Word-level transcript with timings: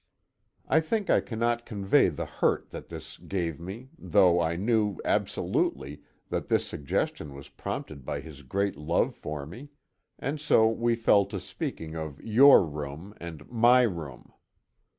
I 0.67 0.79
think 0.79 1.11
I 1.11 1.19
cannot 1.21 1.63
convey 1.67 2.09
the 2.09 2.25
hurt 2.25 2.71
that 2.71 2.87
this 2.87 3.19
gave 3.19 3.59
me, 3.59 3.89
though 3.99 4.41
I 4.41 4.55
knew, 4.55 4.97
absolutely, 5.05 6.01
that 6.29 6.47
this 6.47 6.65
suggestion 6.65 7.35
was 7.35 7.49
prompted 7.49 8.03
by 8.03 8.21
his 8.21 8.41
great 8.41 8.75
love 8.75 9.13
for 9.13 9.45
me, 9.45 9.69
and 10.17 10.41
so 10.41 10.67
we 10.67 10.95
fell 10.95 11.25
to 11.27 11.39
speaking 11.39 11.93
of 11.95 12.19
"your 12.19 12.65
room" 12.65 13.13
and 13.19 13.47
"my 13.47 13.83
room." 13.83 14.33